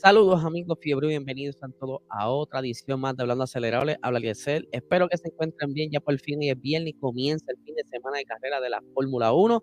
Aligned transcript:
Saludos 0.00 0.42
amigos 0.42 0.78
Fiebre, 0.80 1.06
bienvenidos 1.06 1.58
a 1.62 1.68
todos 1.68 2.00
a 2.08 2.30
otra 2.30 2.60
edición 2.60 2.98
más 2.98 3.14
de 3.14 3.24
Hablando 3.24 3.44
Acelerable. 3.44 3.98
Habla 4.00 4.20
Liesel. 4.20 4.66
Espero 4.72 5.06
que 5.06 5.18
se 5.18 5.28
encuentren 5.28 5.74
bien 5.74 5.90
ya 5.92 6.00
por 6.00 6.18
fin 6.18 6.42
y 6.42 6.48
es 6.48 6.58
viernes 6.58 6.94
y 6.94 6.98
comienza 6.98 7.44
el 7.52 7.58
fin 7.62 7.74
de 7.74 7.84
semana 7.84 8.16
de 8.16 8.24
carrera 8.24 8.58
de 8.62 8.70
la 8.70 8.82
Fórmula 8.94 9.34
1. 9.34 9.62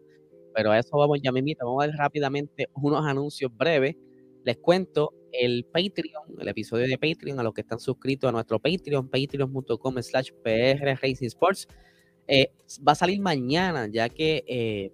Pero 0.53 0.69
a 0.69 0.77
eso 0.77 0.95
vamos 0.95 1.19
ya 1.23 1.31
mismito. 1.31 1.65
Vamos 1.65 1.83
a 1.83 1.87
ver 1.87 1.95
rápidamente 1.95 2.67
unos 2.75 3.03
anuncios 3.07 3.51
breves. 3.57 3.95
Les 4.45 4.55
cuento 4.57 5.15
el 5.31 5.65
Patreon, 5.65 6.39
el 6.39 6.47
episodio 6.47 6.85
de 6.85 6.99
Patreon, 6.99 7.39
a 7.39 7.43
los 7.43 7.51
que 7.51 7.61
están 7.61 7.79
suscritos 7.79 8.29
a 8.29 8.31
nuestro 8.31 8.59
Patreon, 8.59 9.09
patreon.com 9.09 9.95
slash 9.99 10.29
PR 10.43 10.95
Racing 11.01 11.25
Sports. 11.25 11.67
Eh, 12.27 12.51
va 12.87 12.91
a 12.91 12.95
salir 12.95 13.19
mañana, 13.19 13.87
ya 13.91 14.07
que 14.09 14.43
eh, 14.47 14.91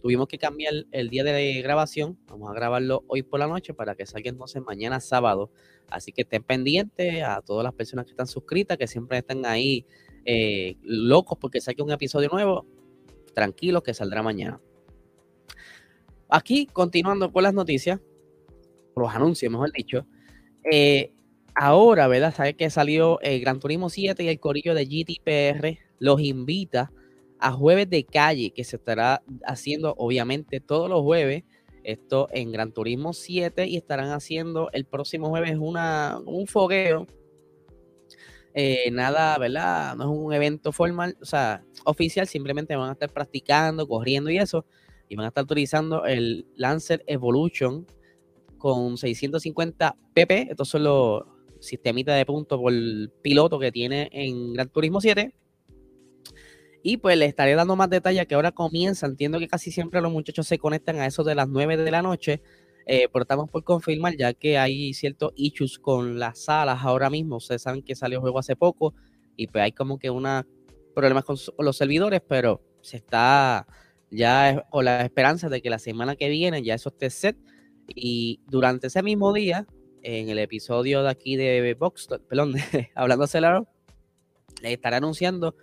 tuvimos 0.00 0.28
que 0.28 0.38
cambiar 0.38 0.74
el 0.90 1.10
día 1.10 1.24
de 1.24 1.60
grabación. 1.62 2.18
Vamos 2.26 2.50
a 2.50 2.54
grabarlo 2.54 3.04
hoy 3.08 3.22
por 3.22 3.40
la 3.40 3.46
noche 3.46 3.74
para 3.74 3.94
que 3.94 4.06
salga 4.06 4.30
entonces 4.30 4.62
mañana 4.62 5.00
sábado. 5.00 5.50
Así 5.90 6.12
que 6.12 6.22
estén 6.22 6.42
pendientes 6.42 7.22
a 7.22 7.40
todas 7.42 7.64
las 7.64 7.74
personas 7.74 8.04
que 8.04 8.12
están 8.12 8.26
suscritas, 8.26 8.76
que 8.76 8.86
siempre 8.86 9.18
están 9.18 9.46
ahí 9.46 9.86
eh, 10.24 10.76
locos 10.82 11.38
porque 11.40 11.60
salga 11.60 11.84
un 11.84 11.90
episodio 11.90 12.28
nuevo. 12.30 12.66
Tranquilos 13.34 13.82
que 13.82 13.94
saldrá 13.94 14.22
mañana. 14.22 14.60
Aquí, 16.28 16.66
continuando 16.66 17.32
con 17.32 17.42
las 17.42 17.54
noticias, 17.54 18.00
los 18.96 19.14
anuncios, 19.14 19.50
mejor 19.50 19.72
dicho. 19.72 20.06
Eh, 20.70 21.12
ahora, 21.54 22.08
¿verdad? 22.08 22.34
Sabe 22.34 22.54
que 22.54 22.68
salió 22.68 23.20
el 23.20 23.40
Gran 23.40 23.60
Turismo 23.60 23.88
7 23.88 24.22
y 24.22 24.28
el 24.28 24.38
corillo 24.38 24.74
de 24.74 24.84
GTPR 24.84 25.78
los 25.98 26.20
invita 26.20 26.92
a 27.40 27.52
jueves 27.52 27.88
de 27.90 28.04
calle, 28.04 28.50
que 28.50 28.64
se 28.64 28.76
estará 28.76 29.22
haciendo 29.44 29.94
obviamente 29.98 30.60
todos 30.60 30.88
los 30.88 31.02
jueves. 31.02 31.44
Esto 31.84 32.28
en 32.32 32.52
Gran 32.52 32.72
Turismo 32.72 33.12
7 33.12 33.66
y 33.66 33.76
estarán 33.76 34.10
haciendo 34.10 34.68
el 34.72 34.84
próximo 34.84 35.28
jueves 35.28 35.56
una, 35.58 36.18
un 36.26 36.46
fogueo. 36.46 37.06
Eh, 38.54 38.90
nada, 38.90 39.38
¿verdad? 39.38 39.96
No 39.96 40.04
es 40.04 40.18
un 40.18 40.32
evento 40.32 40.72
formal, 40.72 41.16
o 41.22 41.24
sea, 41.24 41.64
oficial, 41.84 42.26
simplemente 42.26 42.74
van 42.76 42.90
a 42.90 42.92
estar 42.92 43.12
practicando, 43.12 43.86
corriendo 43.86 44.30
y 44.30 44.38
eso. 44.38 44.66
Y 45.08 45.16
van 45.16 45.24
a 45.26 45.28
estar 45.28 45.44
utilizando 45.44 46.04
el 46.04 46.46
Lancer 46.56 47.02
Evolution 47.06 47.86
con 48.58 48.98
650 48.98 49.96
pp. 50.12 50.50
Estos 50.50 50.68
son 50.68 50.84
los 50.84 51.22
sistemitas 51.60 52.16
de 52.16 52.26
puntos 52.26 52.58
por 52.60 52.72
piloto 53.22 53.58
que 53.58 53.72
tiene 53.72 54.08
en 54.12 54.52
Gran 54.52 54.68
Turismo 54.68 55.00
7. 55.00 55.32
Y 56.82 56.98
pues 56.98 57.16
le 57.18 57.26
estaré 57.26 57.54
dando 57.54 57.76
más 57.76 57.90
detalles 57.90 58.26
que 58.26 58.34
ahora 58.34 58.52
comienza. 58.52 59.06
Entiendo 59.06 59.38
que 59.38 59.48
casi 59.48 59.70
siempre 59.72 60.00
los 60.00 60.12
muchachos 60.12 60.46
se 60.46 60.58
conectan 60.58 60.96
a 60.96 61.06
eso 61.06 61.24
de 61.24 61.34
las 61.34 61.48
9 61.48 61.76
de 61.76 61.90
la 61.90 62.02
noche. 62.02 62.40
Eh, 62.86 63.08
pero 63.12 63.22
estamos 63.22 63.50
por 63.50 63.64
confirmar 63.64 64.16
ya 64.16 64.32
que 64.32 64.56
hay 64.56 64.94
ciertos 64.94 65.32
issues 65.36 65.78
con 65.78 66.18
las 66.18 66.44
salas 66.44 66.78
ahora 66.82 67.10
mismo. 67.10 67.36
Ustedes 67.36 67.62
saben 67.62 67.82
que 67.82 67.94
salió 67.94 68.20
juego 68.20 68.38
hace 68.38 68.56
poco 68.56 68.94
y 69.36 69.46
pues 69.46 69.62
hay 69.62 69.72
como 69.72 69.98
que 69.98 70.08
una 70.08 70.46
problemas 70.94 71.24
con, 71.24 71.36
los 71.58 71.76
servidores, 71.76 72.22
pero 72.26 72.62
se 72.80 72.96
está 72.96 73.66
ya 74.10 74.66
con 74.70 74.86
la 74.86 75.02
esperanza 75.02 75.48
de 75.48 75.60
que 75.60 75.70
la 75.70 75.78
semana 75.78 76.16
que 76.16 76.28
viene 76.28 76.62
ya 76.62 76.74
eso 76.74 76.88
esté 76.88 77.10
set. 77.10 77.36
Y 77.94 78.40
durante 78.46 78.86
ese 78.86 79.02
mismo 79.02 79.32
día, 79.32 79.66
en 80.02 80.28
el 80.28 80.38
episodio 80.38 81.02
de 81.02 81.10
aquí 81.10 81.36
de 81.36 81.76
Box, 81.78 82.08
perdón, 82.28 82.54
hablando 82.94 83.24
acelerado, 83.24 83.68
les 84.62 84.72
estaré 84.72 84.96
anunciando 84.96 85.54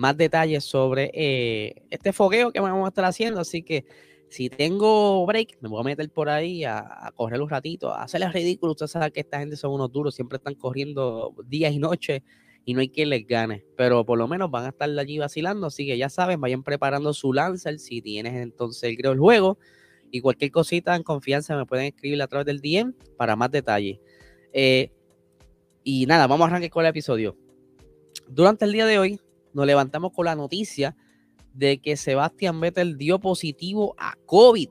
más 0.00 0.16
detalles 0.16 0.64
sobre 0.64 1.10
eh, 1.12 1.82
este 1.90 2.12
fogueo 2.12 2.50
que 2.50 2.58
vamos 2.58 2.86
a 2.86 2.88
estar 2.88 3.04
haciendo. 3.04 3.38
Así 3.38 3.62
que 3.62 3.84
si 4.28 4.48
tengo 4.48 5.26
break, 5.26 5.58
me 5.60 5.68
voy 5.68 5.80
a 5.80 5.84
meter 5.84 6.08
por 6.10 6.28
ahí 6.28 6.64
a, 6.64 7.12
correr 7.14 7.40
un 7.42 7.50
ratito, 7.50 7.92
a 7.92 8.04
hacerles 8.04 8.32
ridículo. 8.32 8.72
Usted 8.72 8.86
sabe 8.86 9.12
que 9.12 9.20
esta 9.20 9.38
gente 9.38 9.56
son 9.56 9.72
unos 9.72 9.92
duros, 9.92 10.14
siempre 10.14 10.38
están 10.38 10.54
corriendo 10.54 11.34
días 11.46 11.72
y 11.72 11.78
noches 11.78 12.22
y 12.64 12.72
no 12.72 12.80
hay 12.80 12.88
quien 12.88 13.10
les 13.10 13.26
gane. 13.26 13.64
Pero 13.76 14.04
por 14.06 14.18
lo 14.18 14.26
menos 14.26 14.50
van 14.50 14.64
a 14.64 14.68
estar 14.70 14.88
allí 14.98 15.18
vacilando. 15.18 15.66
Así 15.66 15.86
que 15.86 15.98
ya 15.98 16.08
saben, 16.08 16.40
vayan 16.40 16.62
preparando 16.62 17.12
su 17.12 17.32
Lancer 17.32 17.78
si 17.78 18.00
tienes 18.00 18.34
entonces 18.34 18.96
creo 18.96 19.12
el 19.12 19.18
juego. 19.18 19.58
Y 20.10 20.22
cualquier 20.22 20.50
cosita 20.50 20.96
en 20.96 21.02
confianza 21.02 21.56
me 21.56 21.66
pueden 21.66 21.86
escribir 21.86 22.20
a 22.22 22.26
través 22.26 22.46
del 22.46 22.60
DM 22.60 22.94
para 23.18 23.36
más 23.36 23.50
detalles. 23.50 23.98
Eh, 24.52 24.90
y 25.84 26.06
nada, 26.06 26.26
vamos 26.26 26.46
a 26.46 26.48
arrancar 26.48 26.70
con 26.70 26.84
el 26.84 26.90
episodio. 26.90 27.36
Durante 28.28 28.64
el 28.64 28.72
día 28.72 28.86
de 28.86 28.98
hoy 28.98 29.20
nos 29.52 29.66
levantamos 29.66 30.12
con 30.12 30.26
la 30.26 30.34
noticia 30.34 30.96
de 31.54 31.78
que 31.78 31.96
Sebastián 31.96 32.60
Vettel 32.60 32.96
dio 32.96 33.18
positivo 33.18 33.94
a 33.98 34.14
COVID. 34.26 34.70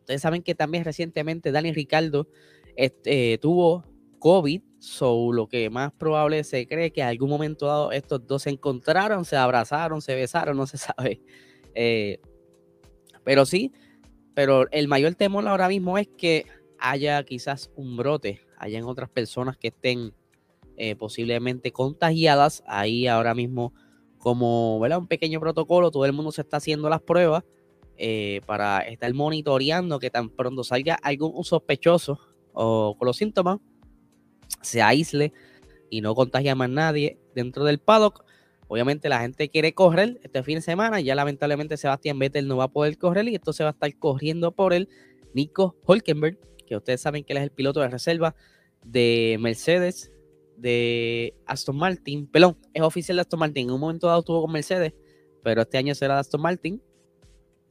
Ustedes 0.00 0.20
saben 0.20 0.42
que 0.42 0.54
también 0.54 0.84
recientemente 0.84 1.52
Dani 1.52 1.72
Ricardo 1.72 2.28
este, 2.76 3.38
tuvo 3.38 3.84
COVID, 4.18 4.62
so 4.78 5.32
lo 5.32 5.48
que 5.48 5.70
más 5.70 5.92
probable 5.92 6.44
se 6.44 6.66
cree 6.66 6.92
que 6.92 7.00
en 7.00 7.08
algún 7.08 7.30
momento 7.30 7.66
dado 7.66 7.92
estos 7.92 8.26
dos 8.26 8.42
se 8.42 8.50
encontraron, 8.50 9.24
se 9.24 9.36
abrazaron, 9.36 10.02
se 10.02 10.14
besaron, 10.14 10.56
no 10.56 10.66
se 10.66 10.78
sabe. 10.78 11.20
Eh, 11.74 12.20
pero 13.24 13.46
sí, 13.46 13.72
pero 14.34 14.70
el 14.70 14.88
mayor 14.88 15.14
temor 15.14 15.46
ahora 15.46 15.68
mismo 15.68 15.98
es 15.98 16.08
que 16.08 16.46
haya 16.78 17.22
quizás 17.24 17.70
un 17.76 17.96
brote, 17.96 18.40
hayan 18.58 18.84
otras 18.84 19.08
personas 19.08 19.56
que 19.56 19.68
estén 19.68 20.12
eh, 20.76 20.96
posiblemente 20.96 21.72
contagiadas. 21.72 22.62
Ahí 22.66 23.06
ahora 23.06 23.34
mismo 23.34 23.74
como 24.22 24.78
¿verdad? 24.78 24.98
un 24.98 25.08
pequeño 25.08 25.40
protocolo, 25.40 25.90
todo 25.90 26.06
el 26.06 26.12
mundo 26.12 26.30
se 26.30 26.42
está 26.42 26.58
haciendo 26.58 26.88
las 26.88 27.02
pruebas 27.02 27.42
eh, 27.96 28.40
para 28.46 28.78
estar 28.78 29.12
monitoreando 29.12 29.98
que 29.98 30.10
tan 30.10 30.30
pronto 30.30 30.62
salga 30.62 30.94
algún 30.94 31.42
sospechoso 31.42 32.20
o 32.52 32.94
con 32.96 33.06
los 33.06 33.16
síntomas, 33.16 33.58
se 34.60 34.80
aísle 34.80 35.32
y 35.90 36.02
no 36.02 36.14
contagia 36.14 36.54
más 36.54 36.70
nadie 36.70 37.18
dentro 37.34 37.64
del 37.64 37.80
paddock. 37.80 38.24
Obviamente 38.68 39.08
la 39.08 39.20
gente 39.20 39.48
quiere 39.48 39.74
correr 39.74 40.20
este 40.22 40.44
fin 40.44 40.56
de 40.56 40.62
semana, 40.62 41.00
ya 41.00 41.16
lamentablemente 41.16 41.76
Sebastián 41.76 42.20
Vettel 42.20 42.46
no 42.46 42.56
va 42.56 42.64
a 42.64 42.68
poder 42.68 42.96
correr 42.98 43.26
y 43.28 43.34
esto 43.34 43.52
se 43.52 43.64
va 43.64 43.70
a 43.70 43.72
estar 43.72 43.92
corriendo 43.98 44.52
por 44.52 44.72
el 44.72 44.88
Nico 45.34 45.76
Holkenberg, 45.84 46.38
que 46.64 46.76
ustedes 46.76 47.00
saben 47.00 47.24
que 47.24 47.32
él 47.32 47.38
es 47.38 47.42
el 47.42 47.50
piloto 47.50 47.80
de 47.80 47.88
reserva 47.88 48.36
de 48.84 49.36
Mercedes 49.40 50.12
de 50.56 51.34
Aston 51.46 51.76
Martin, 51.76 52.26
perdón, 52.26 52.56
es 52.72 52.82
oficial 52.82 53.16
de 53.16 53.22
Aston 53.22 53.40
Martin. 53.40 53.68
En 53.68 53.74
un 53.74 53.80
momento 53.80 54.06
dado 54.06 54.20
estuvo 54.20 54.42
con 54.42 54.52
Mercedes, 54.52 54.94
pero 55.42 55.62
este 55.62 55.78
año 55.78 55.94
será 55.94 56.14
de 56.14 56.20
Aston 56.20 56.40
Martin. 56.40 56.82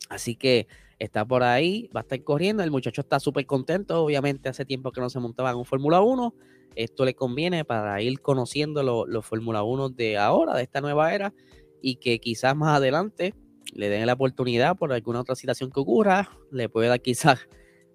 Así 0.10 0.36
que 0.36 0.68
está 1.00 1.26
por 1.26 1.44
ahí, 1.44 1.90
va 1.96 2.02
a 2.02 2.04
estar 2.04 2.22
corriendo. 2.24 2.64
El 2.64 2.72
muchacho 2.72 3.02
está 3.02 3.20
súper 3.20 3.46
contento. 3.46 4.04
Obviamente, 4.04 4.50
hace 4.50 4.66
tiempo 4.66 4.92
que 4.92 5.02
no 5.02 5.10
se 5.10 5.20
montaba 5.20 5.52
en 5.52 5.58
un 5.58 5.66
Fórmula 5.66 6.02
1. 6.02 6.36
Esto 6.76 7.06
le 7.06 7.16
conviene 7.16 7.66
para 7.66 8.02
ir 8.02 8.22
conociendo 8.22 8.84
los 8.84 9.26
Fórmula 9.26 9.64
1 9.64 9.90
de 9.90 10.18
ahora, 10.18 10.56
de 10.56 10.64
esta 10.64 10.80
nueva 10.82 11.14
era, 11.14 11.34
y 11.82 11.96
que 11.96 12.20
quizás 12.20 12.56
más 12.56 12.78
adelante 12.78 13.34
le 13.74 13.90
den 13.90 14.06
la 14.06 14.14
oportunidad 14.14 14.78
por 14.78 14.94
alguna 14.94 15.22
otra 15.22 15.36
situación 15.36 15.72
que 15.72 15.80
ocurra. 15.80 16.30
Le 16.52 16.70
puede 16.70 16.88
dar 16.88 17.02
quizás 17.02 17.48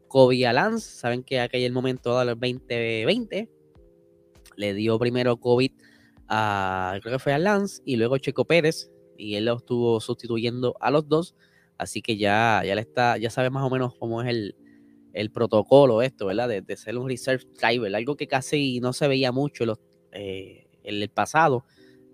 COVID 0.08 0.44
a 0.44 0.52
Lance. 0.52 0.98
Saben 0.98 1.22
que 1.22 1.40
aquel 1.40 1.62
el 1.62 1.72
momento 1.72 2.18
del 2.18 2.28
2020 2.28 3.50
le 4.56 4.74
dio 4.74 4.98
primero 4.98 5.38
COVID 5.38 5.70
a, 6.28 6.98
creo 7.02 7.18
que 7.18 7.38
Lance 7.38 7.82
y 7.84 7.96
luego 7.96 8.18
Checo 8.18 8.44
Pérez 8.44 8.90
y 9.16 9.34
él 9.36 9.46
lo 9.46 9.56
estuvo 9.56 10.00
sustituyendo 10.00 10.76
a 10.80 10.90
los 10.90 11.08
dos. 11.08 11.34
Así 11.78 12.02
que 12.02 12.16
ya, 12.16 12.62
ya 12.64 12.74
le 12.74 12.80
está, 12.80 13.18
ya 13.18 13.30
sabe 13.30 13.50
más 13.50 13.62
o 13.62 13.70
menos 13.70 13.94
cómo 13.94 14.22
es 14.22 14.28
el, 14.28 14.56
el 15.12 15.30
protocolo 15.30 16.02
esto, 16.02 16.26
¿verdad? 16.26 16.48
De, 16.48 16.76
ser 16.76 16.96
un 16.96 17.08
reserve 17.08 17.44
driver, 17.60 17.94
algo 17.94 18.16
que 18.16 18.26
casi 18.26 18.80
no 18.80 18.92
se 18.92 19.08
veía 19.08 19.32
mucho 19.32 19.64
en, 19.64 19.72
eh, 20.12 20.66
el 20.82 21.08
pasado. 21.10 21.64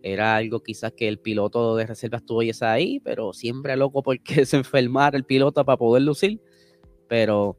Era 0.02 0.36
algo 0.36 0.62
quizás 0.62 0.92
que 0.92 1.06
el 1.06 1.18
piloto 1.18 1.76
de 1.76 1.86
reserva 1.86 2.18
estuviese 2.18 2.64
ahí, 2.64 3.00
pero 3.00 3.32
siempre 3.32 3.76
loco 3.76 4.02
porque 4.02 4.46
se 4.46 4.56
enfermara 4.56 5.16
el 5.16 5.24
piloto 5.24 5.64
para 5.64 5.76
poder 5.76 6.02
lucir. 6.02 6.40
Pero 7.08 7.58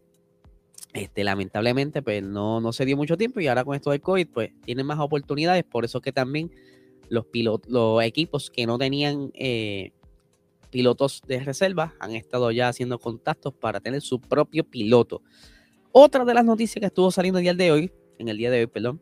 este, 0.94 1.24
lamentablemente, 1.24 2.02
pues 2.02 2.22
no, 2.22 2.62
no 2.62 2.74
se 2.74 2.86
dio 2.86 2.98
mucho 2.98 3.18
tiempo 3.18 3.40
y 3.40 3.48
ahora 3.48 3.64
con 3.64 3.76
esto 3.76 3.92
del 3.92 4.02
COVID, 4.02 4.28
pues 4.28 4.52
tienen 4.64 4.86
más 4.86 5.00
oportunidades. 5.00 5.64
Por 5.64 5.86
eso 5.86 6.02
que 6.02 6.12
también 6.12 6.52
los, 7.10 7.26
pilotos, 7.26 7.72
los 7.72 8.04
equipos 8.04 8.52
que 8.52 8.66
no 8.66 8.78
tenían 8.78 9.32
eh, 9.34 9.92
pilotos 10.70 11.22
de 11.28 11.40
reserva 11.40 11.94
han 12.00 12.12
estado 12.16 12.52
ya 12.52 12.68
haciendo 12.68 13.00
contactos 13.00 13.54
para 13.54 13.80
tener 13.80 14.02
su 14.02 14.20
propio 14.20 14.64
piloto. 14.64 15.22
Otra 15.92 16.26
de 16.26 16.34
las 16.34 16.46
noticias 16.46 16.80
que 16.80 16.88
estuvo 16.88 17.12
saliendo 17.12 17.40
el 17.40 17.44
día 17.44 17.54
de 17.54 17.72
hoy, 17.72 17.92
en 18.18 18.28
el 18.28 18.38
día 18.38 18.50
de 18.52 18.62
hoy, 18.62 18.68
perdón, 18.68 19.00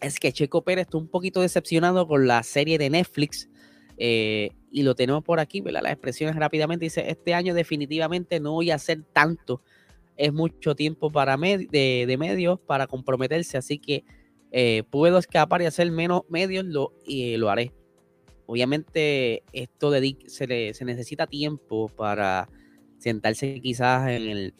es 0.00 0.18
que 0.20 0.32
Checo 0.32 0.62
Pérez 0.62 0.86
está 0.86 0.96
un 0.96 1.08
poquito 1.08 1.40
decepcionado 1.40 2.06
con 2.06 2.26
la 2.26 2.42
serie 2.42 2.78
de 2.78 2.90
Netflix. 2.90 3.48
Eh, 3.96 4.50
y 4.70 4.82
lo 4.82 4.94
tenemos 4.94 5.24
por 5.24 5.40
aquí, 5.40 5.60
¿verdad? 5.60 5.82
Las 5.82 5.92
expresiones 5.92 6.36
rápidamente. 6.36 6.84
Dice, 6.84 7.10
este 7.10 7.34
año 7.34 7.54
definitivamente 7.54 8.38
no 8.38 8.52
voy 8.52 8.70
a 8.70 8.76
hacer 8.76 9.02
tanto 9.12 9.62
es 10.18 10.32
mucho 10.32 10.74
tiempo 10.74 11.10
para 11.10 11.36
de, 11.36 12.16
medios 12.18 12.58
para 12.60 12.86
comprometerse, 12.86 13.56
así 13.56 13.78
que 13.78 14.04
eh, 14.50 14.82
puedo 14.90 15.18
escapar 15.18 15.62
y 15.62 15.66
hacer 15.66 15.90
menos 15.90 16.22
medios 16.28 16.64
lo, 16.64 16.92
y 17.06 17.36
lo 17.36 17.48
haré. 17.48 17.72
Obviamente 18.46 19.44
esto 19.52 19.92
se, 20.26 20.74
se 20.74 20.84
necesita 20.84 21.26
tiempo 21.26 21.88
para 21.88 22.48
sentarse 22.98 23.60
quizás 23.60 24.08
en 24.10 24.22
el 24.28 24.54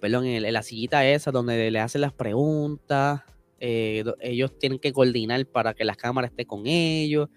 perdón, 0.00 0.26
en, 0.26 0.52
la 0.52 0.62
sillita 0.62 1.06
esa 1.06 1.32
donde 1.32 1.70
le 1.70 1.80
hacen 1.80 2.02
las 2.02 2.12
preguntas, 2.12 3.22
eh, 3.58 4.04
ellos 4.20 4.56
tienen 4.58 4.78
que 4.78 4.92
coordinar 4.92 5.44
para 5.46 5.74
que 5.74 5.84
las 5.84 5.96
cámaras 5.96 6.30
estén 6.30 6.46
con 6.46 6.66
ellos, 6.66 7.28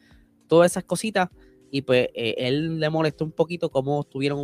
todas 0.48 0.72
esas 0.72 0.84
cositas. 0.84 1.30
Y 1.72 1.84
pues 1.84 2.10
eh, 2.14 2.36
él 2.38 2.80
le 2.80 2.90
molestó 2.90 3.24
un 3.24 3.32
poquito 3.32 3.72
cómo 3.72 4.02
estuvieron 4.02 4.40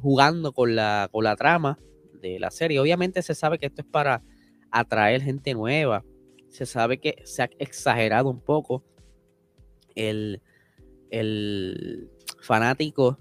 jugando 0.00 0.52
con 0.52 0.76
la, 0.76 1.08
con 1.10 1.24
la 1.24 1.34
trama 1.34 1.76
de 2.20 2.38
la 2.38 2.50
serie. 2.50 2.80
Obviamente 2.80 3.22
se 3.22 3.34
sabe 3.34 3.58
que 3.58 3.66
esto 3.66 3.82
es 3.82 3.88
para 3.88 4.22
atraer 4.70 5.22
gente 5.22 5.54
nueva. 5.54 6.04
Se 6.48 6.66
sabe 6.66 6.98
que 6.98 7.22
se 7.24 7.42
ha 7.42 7.50
exagerado 7.58 8.28
un 8.30 8.40
poco 8.40 8.84
el, 9.94 10.40
el 11.10 12.10
fanático 12.40 13.18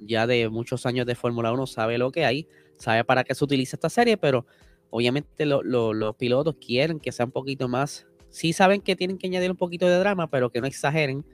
ya 0.00 0.26
de 0.26 0.48
muchos 0.48 0.86
años 0.86 1.06
de 1.06 1.14
Fórmula 1.14 1.52
1 1.52 1.66
sabe 1.66 1.98
lo 1.98 2.10
que 2.10 2.24
hay, 2.24 2.48
sabe 2.76 3.04
para 3.04 3.24
qué 3.24 3.34
se 3.34 3.44
utiliza 3.44 3.76
esta 3.76 3.90
serie, 3.90 4.16
pero 4.16 4.46
obviamente 4.90 5.44
los 5.46 6.16
pilotos 6.16 6.56
quieren 6.56 6.98
que 6.98 7.12
sea 7.12 7.26
un 7.26 7.32
poquito 7.32 7.68
más, 7.68 8.06
sí 8.30 8.52
saben 8.52 8.80
que 8.80 8.96
tienen 8.96 9.18
que 9.18 9.26
añadir 9.26 9.50
un 9.50 9.56
poquito 9.56 9.86
de 9.86 9.98
drama, 9.98 10.30
pero 10.30 10.50
que 10.50 10.60
no 10.60 10.66
exageren 10.66 11.24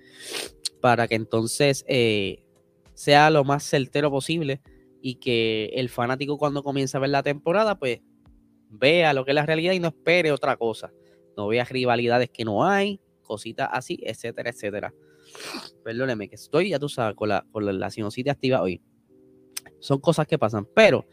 para 0.80 1.06
que 1.08 1.14
entonces 1.14 1.84
eh, 1.88 2.44
sea 2.94 3.30
lo 3.30 3.44
más 3.44 3.64
certero 3.64 4.10
posible 4.10 4.60
y 5.00 5.16
que 5.16 5.66
el 5.74 5.88
fanático 5.88 6.38
cuando 6.38 6.62
comienza 6.62 6.98
a 6.98 7.00
ver 7.00 7.10
la 7.10 7.22
temporada, 7.22 7.78
pues 7.78 8.00
vea 8.70 9.12
lo 9.12 9.24
que 9.24 9.30
es 9.32 9.34
la 9.34 9.46
realidad 9.46 9.72
y 9.72 9.80
no 9.80 9.88
espere 9.88 10.32
otra 10.32 10.56
cosa. 10.56 10.92
No 11.36 11.48
vea 11.48 11.64
rivalidades 11.64 12.30
que 12.30 12.44
no 12.44 12.64
hay, 12.64 13.00
cositas 13.22 13.68
así, 13.72 13.98
etcétera, 14.02 14.50
etcétera. 14.50 14.94
Perdóneme 15.84 16.28
que 16.28 16.36
estoy, 16.36 16.70
ya 16.70 16.78
tú 16.78 16.88
sabes, 16.88 17.14
con 17.14 17.28
la, 17.28 17.44
con 17.50 17.78
la, 17.78 17.90
sinusitis 17.90 18.32
activa 18.32 18.62
hoy. 18.62 18.80
Son 19.80 20.00
cosas 20.00 20.26
que 20.26 20.38
pasan, 20.38 20.66
pero 20.74 21.06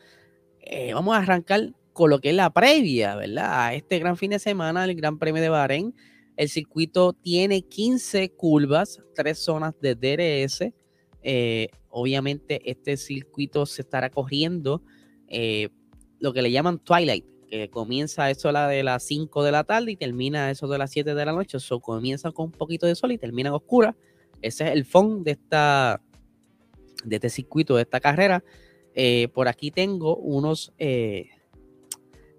eh, 0.59 0.93
vamos 0.93 1.15
a 1.15 1.19
arrancar 1.19 1.73
con 1.91 2.09
lo 2.09 2.19
que 2.19 2.29
es 2.29 2.35
la 2.35 2.51
previa, 2.51 3.15
¿verdad? 3.15 3.65
A 3.65 3.73
este 3.73 3.99
gran 3.99 4.17
fin 4.17 4.31
de 4.31 4.39
semana, 4.39 4.85
el 4.85 4.95
Gran 4.95 5.19
Premio 5.19 5.41
de 5.41 5.49
Bahrein. 5.49 5.95
El 6.35 6.49
circuito 6.49 7.13
tiene 7.13 7.61
15 7.61 8.31
curvas, 8.31 8.99
tres 9.13 9.39
zonas 9.39 9.75
de 9.79 9.95
DRS. 9.95 10.73
Eh, 11.21 11.69
obviamente, 11.93 12.69
este 12.69 12.97
circuito 12.97 13.65
se 13.67 13.83
estará 13.83 14.09
corriendo 14.09 14.81
eh, 15.27 15.69
lo 16.19 16.33
que 16.33 16.41
le 16.41 16.51
llaman 16.51 16.79
Twilight, 16.79 17.25
que 17.47 17.69
comienza 17.69 18.31
eso 18.31 18.51
la 18.51 18.67
de 18.67 18.81
las 18.81 19.03
5 19.03 19.43
de 19.43 19.51
la 19.51 19.63
tarde 19.63 19.91
y 19.91 19.95
termina 19.95 20.49
eso 20.49 20.67
de 20.67 20.79
las 20.79 20.91
7 20.91 21.13
de 21.13 21.25
la 21.25 21.31
noche. 21.33 21.57
Eso 21.57 21.79
comienza 21.79 22.31
con 22.31 22.47
un 22.47 22.51
poquito 22.51 22.87
de 22.87 22.95
sol 22.95 23.11
y 23.11 23.19
termina 23.19 23.53
oscura. 23.53 23.95
Ese 24.41 24.65
es 24.65 24.71
el 24.71 24.85
fondo 24.85 25.23
de 25.23 25.37
de 27.05 27.15
este 27.15 27.29
circuito, 27.29 27.75
de 27.75 27.83
esta 27.83 27.99
carrera. 27.99 28.43
Eh, 28.95 29.27
por 29.33 29.47
aquí 29.47 29.69
tengo 29.69 30.15
unos 30.15 30.73
eh, 30.77 31.29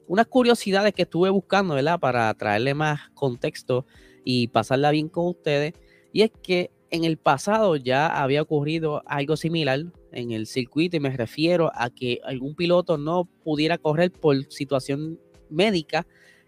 unas 0.06 0.26
curiosidades 0.26 0.92
que 0.94 1.02
estuve 1.02 1.30
buscando, 1.30 1.74
¿verdad? 1.74 2.00
Para 2.00 2.34
traerle 2.34 2.74
más 2.74 3.10
contexto 3.14 3.86
y 4.24 4.48
pasarla 4.48 4.90
bien 4.90 5.08
con 5.08 5.26
ustedes. 5.26 5.74
Y 6.12 6.22
es 6.22 6.32
que 6.42 6.70
en 6.94 7.04
el 7.04 7.16
pasado 7.16 7.76
ya 7.76 8.06
había 8.22 8.42
ocurrido 8.42 9.02
algo 9.06 9.36
similar 9.36 9.84
en 10.12 10.30
el 10.30 10.46
circuito 10.46 10.96
y 10.96 11.00
me 11.00 11.10
refiero 11.10 11.72
a 11.74 11.90
que 11.90 12.20
algún 12.24 12.54
piloto 12.54 12.98
no 12.98 13.24
pudiera 13.42 13.78
correr 13.78 14.12
por 14.12 14.44
situación 14.52 15.18
médica 15.50 16.06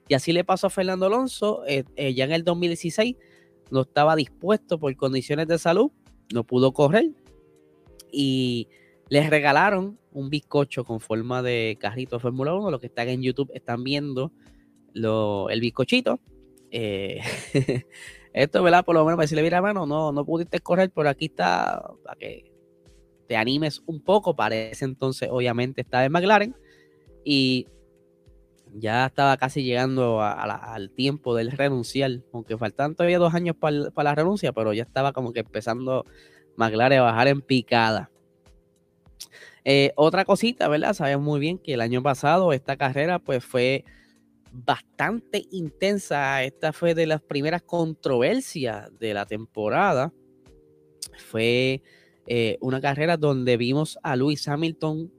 y 0.09 0.15
así 0.15 0.33
le 0.33 0.45
pasó 0.45 0.69
a 0.69 0.71
Fernando 0.71 1.07
Alonso 1.07 1.65
eh, 1.67 1.83
eh, 1.97 2.15
ya 2.15 2.25
en 2.25 2.33
el 2.33 2.45
2016 2.45 3.17
no 3.71 3.81
estaba 3.83 4.15
dispuesto 4.15 4.79
por 4.79 4.95
condiciones 4.95 5.49
de 5.49 5.59
salud, 5.59 5.91
no 6.33 6.45
pudo 6.45 6.73
correr 6.73 7.11
y 8.13 8.69
les 9.09 9.29
regalaron 9.29 9.99
un 10.13 10.31
bizcocho 10.31 10.85
con 10.85 11.01
forma 11.01 11.43
de 11.43 11.77
carrito 11.81 12.17
de 12.17 12.21
Fórmula 12.21 12.55
1, 12.55 12.71
los 12.71 12.81
que 12.81 12.87
están 12.87 13.09
en 13.09 13.23
YouTube 13.23 13.51
están 13.53 13.85
viendo 13.85 14.33
el 14.95 15.61
bizcochito. 15.61 16.21
Eh, 16.71 17.21
esto, 18.37 18.63
¿verdad? 18.63 18.85
Por 18.85 18.95
lo 18.95 19.03
menos 19.05 19.17
para 19.17 19.25
decirle, 19.25 19.43
mira, 19.43 19.63
mano, 19.63 19.87
no, 19.87 20.13
no 20.13 20.25
pudiste 20.27 20.61
correr, 20.61 20.91
pero 20.95 21.09
aquí 21.09 21.27
está 21.27 21.83
para 22.05 22.17
que 22.17 22.53
te 23.27 23.35
animes 23.35 23.83
un 23.87 24.03
poco. 24.03 24.37
Parece 24.37 24.85
entonces, 24.85 25.31
obviamente, 25.33 25.81
está 25.81 26.05
en 26.05 26.13
McLaren. 26.13 26.55
Y 27.25 27.67
ya 28.75 29.07
estaba 29.07 29.39
casi 29.39 29.65
llegando 29.65 30.21
al 30.21 30.91
tiempo 30.91 31.35
del 31.35 31.51
renunciar, 31.51 32.11
aunque 32.31 32.59
faltan 32.59 32.95
todavía 32.95 33.19
dos 33.19 33.33
años 33.33 33.57
para, 33.57 33.91
la 33.97 34.15
renuncia, 34.15 34.53
pero 34.53 34.75
ya 34.75 34.83
estaba 34.83 35.15
como 35.15 35.33
que 35.33 35.41
empezando 35.41 36.05
McLaren 36.57 36.99
a 36.99 37.05
bajar 37.05 37.29
en 37.29 37.41
picada. 37.41 38.11
Eh, 39.65 39.93
otra 39.97 40.27
cosita, 40.27 40.69
¿verdad? 40.69 40.93
Sabemos 40.93 41.25
muy 41.25 41.41
bien 41.41 41.59
que 41.59 41.73
el 41.73 41.81
año 41.81 42.03
pasado 42.03 42.53
esta 42.53 42.77
carrera 42.77 43.19
pues 43.19 43.43
fue 43.43 43.87
bastante 44.53 45.45
intensa. 45.51 46.43
Esta 46.43 46.73
fue 46.73 46.95
de 46.95 47.07
las 47.07 47.23
primeras 47.23 47.63
controversias 47.63 48.91
de 48.99 49.15
la 49.15 49.27
temporada. 49.27 50.13
Fue 51.31 51.83
eh, 52.27 52.59
una 52.61 52.81
carrera 52.81 53.17
donde 53.17 53.57
vimos 53.57 53.99
a 54.03 54.17
Lewis 54.17 54.47
Hamilton 54.49 55.13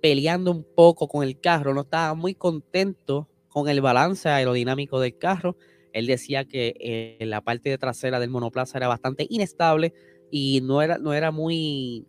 peleando 0.00 0.50
un 0.50 0.62
poco 0.62 1.08
con 1.08 1.24
el 1.24 1.40
carro, 1.40 1.74
no 1.74 1.80
estaba 1.80 2.14
muy 2.14 2.34
contento 2.34 3.28
con 3.48 3.68
el 3.68 3.80
balance 3.80 4.28
aerodinámico 4.28 5.00
del 5.00 5.16
carro. 5.16 5.56
Él 5.92 6.06
decía 6.06 6.44
que 6.44 6.74
eh, 6.78 7.24
la 7.26 7.40
parte 7.40 7.76
trasera 7.78 8.20
del 8.20 8.30
monoplaza 8.30 8.78
era 8.78 8.86
bastante 8.86 9.26
inestable 9.30 9.94
y 10.30 10.60
no 10.62 10.82
era, 10.82 10.98
no 10.98 11.14
era 11.14 11.30
muy 11.30 12.06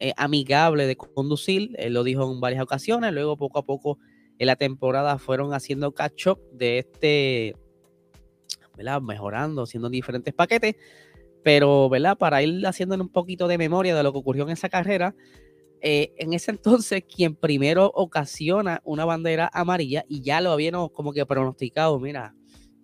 eh, 0.00 0.12
amigable 0.16 0.86
de 0.86 0.96
conducir. 0.96 1.74
Él 1.78 1.92
lo 1.92 2.02
dijo 2.02 2.32
en 2.32 2.40
varias 2.40 2.62
ocasiones. 2.62 3.12
Luego, 3.12 3.36
poco 3.36 3.58
a 3.58 3.64
poco, 3.64 3.98
en 4.38 4.46
la 4.46 4.56
temporada 4.56 5.18
fueron 5.18 5.52
haciendo 5.52 5.92
catch-up 5.92 6.40
de 6.52 6.78
este, 6.78 7.56
¿verdad? 8.76 9.00
Mejorando, 9.00 9.62
haciendo 9.62 9.88
diferentes 9.88 10.34
paquetes. 10.34 10.76
Pero, 11.42 11.88
¿verdad? 11.88 12.16
Para 12.16 12.42
ir 12.42 12.66
haciendo 12.66 12.94
un 12.94 13.10
poquito 13.10 13.48
de 13.48 13.58
memoria 13.58 13.94
de 13.94 14.02
lo 14.02 14.12
que 14.12 14.18
ocurrió 14.18 14.44
en 14.44 14.50
esa 14.50 14.68
carrera, 14.68 15.14
eh, 15.80 16.12
en 16.16 16.32
ese 16.32 16.50
entonces, 16.52 17.04
quien 17.04 17.36
primero 17.36 17.90
ocasiona 17.94 18.80
una 18.84 19.04
bandera 19.04 19.50
amarilla, 19.52 20.04
y 20.08 20.22
ya 20.22 20.40
lo 20.40 20.52
habíamos 20.52 20.90
como 20.90 21.12
que 21.12 21.26
pronosticado, 21.26 22.00
mira, 22.00 22.34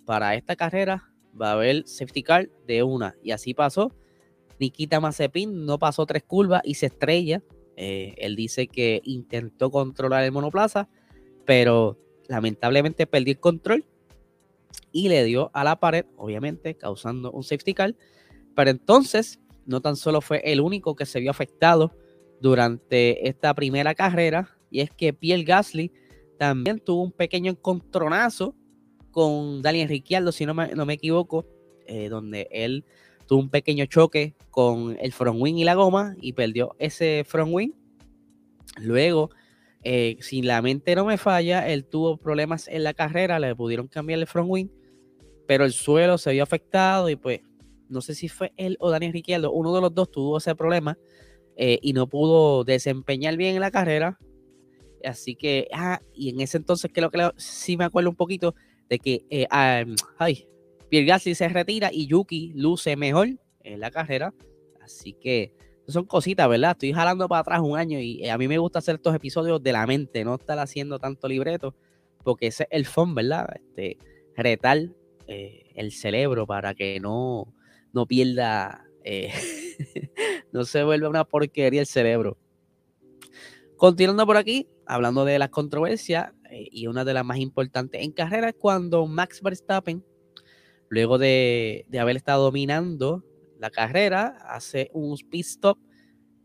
para 0.05 0.35
esta 0.35 0.57
carrera 0.57 1.11
va 1.41 1.51
a 1.51 1.53
haber 1.53 1.87
safety 1.87 2.23
car 2.23 2.51
de 2.67 2.83
una. 2.83 3.15
Y 3.23 3.31
así 3.31 3.55
pasó. 3.55 3.93
Nikita 4.59 5.01
Mazepin 5.01 5.65
no 5.65 5.79
pasó 5.79 6.05
tres 6.05 6.23
curvas 6.23 6.61
y 6.65 6.75
se 6.75 6.87
estrella. 6.87 7.43
Eh, 7.77 8.15
él 8.19 8.37
dice 8.37 8.67
que 8.67 9.01
intentó 9.05 9.71
controlar 9.71 10.25
el 10.25 10.33
monoplaza, 10.33 10.89
pero 11.45 11.99
lamentablemente 12.29 13.07
perdió 13.07 13.33
el 13.33 13.41
control 13.41 13.85
y 14.93 15.09
le 15.09 15.25
dio 15.25 15.51
a 15.55 15.65
la 15.65 15.81
pared, 15.81 16.07
obviamente, 16.17 16.77
causando 16.77 17.31
un 17.33 17.43
safety 17.43 17.75
car. 17.75 17.95
Pero 18.55 18.71
entonces, 18.71 19.41
no 19.67 19.81
tan 19.81 19.97
solo 19.97 20.21
fue 20.21 20.41
el 20.45 20.61
único 20.61 20.97
que 20.97 21.07
se 21.07 21.21
vio 21.21 21.31
afectado 21.31 21.95
durante 22.41 23.29
esta 23.29 23.55
primera 23.55 23.95
carrera, 23.95 24.57
y 24.71 24.81
es 24.81 24.91
que 24.91 25.13
Pierre 25.13 25.45
Gasly 25.45 25.93
también 26.39 26.81
tuvo 26.81 27.03
un 27.03 27.13
pequeño 27.13 27.51
encontronazo 27.51 28.55
con 29.11 29.61
Daniel 29.63 29.89
Ricciardo, 29.89 30.33
si 30.33 30.47
no 30.47 30.55
me, 30.55 30.69
no 30.75 30.87
me 30.87 30.95
equivoco, 30.95 31.47
eh, 31.87 32.09
donde 32.09 32.49
él 32.51 32.85
tuvo 33.27 33.41
un 33.41 33.51
pequeño 33.51 33.85
choque 33.87 34.35
con 34.51 34.97
el 35.01 35.13
front 35.13 35.41
wing 35.41 35.57
y 35.57 35.65
la 35.65 35.75
goma 35.75 36.17
y 36.21 36.33
perdió 36.33 36.75
ese 36.79 37.25
front 37.27 37.53
wing. 37.53 37.73
Luego, 38.79 39.31
eh, 39.83 40.19
si 40.21 40.43
la 40.43 40.61
mente 40.61 40.95
no 40.95 41.05
me 41.05 41.17
falla, 41.17 41.69
él 41.69 41.87
tuvo 41.87 42.19
problemas 42.19 42.69
en 42.69 42.85
la 42.85 42.95
carrera, 42.95 43.39
le 43.39 43.55
pudieron 43.57 43.89
cambiar 43.89 44.19
el 44.19 44.27
front 44.27 44.51
wing, 44.51 44.69
pero 45.47 45.65
el 45.65 45.73
suelo 45.73 46.19
se 46.19 46.33
vio 46.33 46.43
afectado 46.43 47.09
y 47.09 47.17
pues 47.17 47.41
no 47.89 48.01
sé 48.01 48.15
si 48.15 48.29
fue 48.29 48.53
él 48.57 48.77
o 48.81 48.91
Daniel 48.91 49.13
Ricciardo, 49.13 49.53
uno 49.53 49.75
de 49.75 49.81
los 49.81 49.95
dos 49.95 50.11
tuvo 50.11 50.39
ese 50.39 50.55
problema 50.55 50.97
eh, 51.57 51.79
y 51.83 51.93
no 51.93 52.09
pudo 52.09 52.65
desempeñar 52.65 53.37
bien 53.37 53.57
en 53.57 53.61
la 53.61 53.71
carrera. 53.71 54.19
Así 55.05 55.35
que, 55.35 55.67
ah, 55.73 56.01
y 56.13 56.29
en 56.29 56.41
ese 56.41 56.59
entonces 56.59 56.91
creo 56.93 57.11
que 57.11 57.31
sí 57.37 57.77
me 57.77 57.85
acuerdo 57.85 58.11
un 58.11 58.17
poquito 58.17 58.55
de 58.89 58.99
que, 58.99 59.25
eh, 59.31 59.47
ay, 59.51 60.47
Pierre 60.89 61.07
Gasly 61.07 61.35
se 61.35 61.49
retira 61.49 61.91
y 61.93 62.07
Yuki 62.07 62.53
luce 62.55 62.97
mejor 62.97 63.29
en 63.63 63.81
la 63.81 63.91
carrera. 63.91 64.35
Así 64.83 65.15
que 65.15 65.55
son 65.91 66.05
cositas, 66.07 66.49
¿verdad? 66.49 66.73
Estoy 66.73 66.93
jalando 66.93 67.29
para 67.29 67.41
atrás 67.41 67.61
un 67.61 67.77
año 67.77 67.99
y 67.99 68.25
eh, 68.25 68.31
a 68.31 68.39
mí 68.39 68.49
me 68.49 68.59
gusta 68.59 68.81
hacer 68.81 68.97
estos 68.97 69.15
episodios 69.15 69.63
de 69.63 69.73
la 69.73 69.87
mente, 69.87 70.25
no 70.25 70.35
estar 70.35 70.59
haciendo 70.59 70.99
tanto 70.99 71.29
libreto, 71.29 71.75
porque 72.23 72.49
ese 72.49 72.65
es 72.65 72.69
el 72.73 72.87
fun, 72.87 73.15
¿verdad? 73.15 73.49
Este, 73.55 73.99
retar 74.37 74.79
el 75.27 75.93
cerebro 75.93 76.45
para 76.45 76.75
que 76.75 76.99
no, 76.99 77.55
no 77.93 78.07
pierda, 78.07 78.87
eh, 79.05 79.33
no 80.53 80.65
se 80.65 80.83
vuelva 80.83 81.09
una 81.09 81.25
porquería 81.25 81.81
el 81.81 81.87
cerebro. 81.87 82.37
Continuando 83.77 84.27
por 84.27 84.37
aquí, 84.37 84.69
hablando 84.87 85.25
de 85.25 85.39
las 85.39 85.49
controversias, 85.51 86.33
eh, 86.51 86.69
y 86.71 86.87
una 86.87 87.05
de 87.05 87.15
las 87.15 87.25
más 87.25 87.39
importantes 87.39 88.03
en 88.03 88.13
carrera 88.13 88.51
es 88.51 88.55
cuando 88.59 89.07
Max 89.07 89.41
Verstappen, 89.43 90.05
luego 90.89 91.19
de, 91.19 91.87
haber 91.99 92.17
estado 92.17 92.45
dominando 92.45 93.25
la 93.61 93.71
carrera, 93.71 94.39
hace 94.49 94.91
un 94.95 95.17
pit 95.31 95.45
stop 95.45 95.79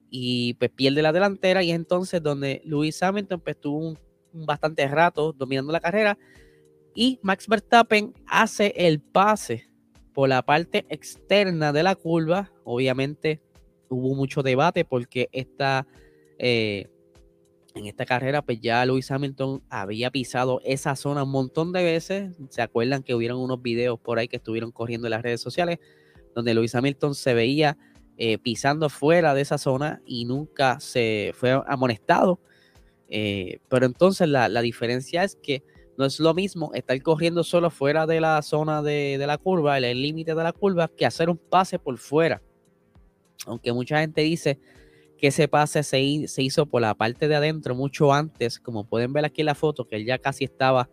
y 0.09 0.53
pues 0.55 0.69
pierde 0.71 1.01
la 1.01 1.13
delantera 1.13 1.63
y 1.63 1.71
es 1.71 1.75
entonces 1.75 2.21
donde 2.21 2.61
Luis 2.65 3.01
Hamilton 3.01 3.39
pues 3.39 3.59
tuvo 3.59 3.79
un 3.79 4.45
bastante 4.45 4.85
rato 4.87 5.31
dominando 5.31 5.71
la 5.71 5.79
carrera 5.79 6.17
y 6.93 7.19
Max 7.23 7.47
Verstappen 7.47 8.13
hace 8.27 8.73
el 8.75 9.01
pase 9.01 9.69
por 10.13 10.29
la 10.29 10.41
parte 10.41 10.85
externa 10.89 11.73
de 11.73 11.83
la 11.83 11.95
curva. 11.95 12.51
Obviamente 12.63 13.41
hubo 13.89 14.13
mucho 14.13 14.43
debate 14.43 14.83
porque 14.85 15.29
esta, 15.31 15.87
eh, 16.37 16.87
en 17.75 17.85
esta 17.85 18.05
carrera 18.05 18.41
pues 18.41 18.59
ya 18.59 18.85
Lewis 18.85 19.09
Hamilton 19.09 19.63
había 19.69 20.11
pisado 20.11 20.61
esa 20.65 20.95
zona 20.95 21.23
un 21.23 21.31
montón 21.31 21.71
de 21.71 21.83
veces. 21.83 22.35
¿Se 22.49 22.61
acuerdan 22.61 23.03
que 23.03 23.15
hubieron 23.15 23.39
unos 23.39 23.61
videos 23.61 23.99
por 23.99 24.19
ahí 24.19 24.27
que 24.27 24.37
estuvieron 24.37 24.71
corriendo 24.71 25.07
en 25.07 25.11
las 25.11 25.21
redes 25.21 25.41
sociales 25.41 25.79
donde 26.35 26.53
Lewis 26.53 26.75
Hamilton 26.75 27.15
se 27.15 27.33
veía 27.33 27.77
eh, 28.17 28.37
pisando 28.37 28.89
fuera 28.89 29.33
de 29.33 29.41
esa 29.41 29.57
zona 29.57 30.01
y 30.05 30.25
nunca 30.25 30.79
se 30.79 31.31
fue 31.33 31.59
amonestado? 31.65 32.39
Eh, 33.09 33.57
pero 33.69 33.87
entonces 33.87 34.29
la, 34.29 34.49
la 34.49 34.61
diferencia 34.61 35.23
es 35.23 35.35
que 35.35 35.63
no 35.97 36.05
es 36.05 36.19
lo 36.19 36.33
mismo 36.33 36.71
estar 36.73 37.01
corriendo 37.01 37.43
solo 37.43 37.69
fuera 37.69 38.05
de 38.05 38.19
la 38.19 38.41
zona 38.41 38.81
de, 38.81 39.23
la 39.25 39.37
curva, 39.37 39.77
el 39.77 40.01
límite 40.01 40.35
de 40.35 40.43
la 40.43 40.51
curva, 40.51 40.89
que 40.89 41.05
hacer 41.05 41.29
un 41.29 41.37
pase 41.37 41.79
por 41.79 41.97
fuera. 41.97 42.41
Aunque 43.45 43.71
mucha 43.71 43.99
gente 43.99 44.21
dice 44.21 44.59
que 45.17 45.27
ese 45.27 45.47
pase 45.47 45.83
se, 45.83 45.99
hizo 46.01 46.65
por 46.65 46.81
la 46.81 46.93
parte 46.95 47.27
de 47.27 47.35
adentro 47.35 47.75
mucho 47.75 48.13
antes, 48.13 48.59
como 48.59 48.85
pueden 48.85 49.13
ver 49.13 49.25
aquí 49.25 49.41
en 49.41 49.47
la 49.47 49.55
foto, 49.55 49.87
que 49.87 49.95
él 49.95 50.05
ya 50.05 50.17
casi 50.17 50.43
estaba 50.43 50.89